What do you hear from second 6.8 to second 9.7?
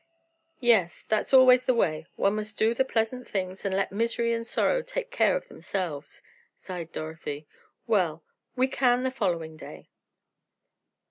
Dorothy. "Well, we can the following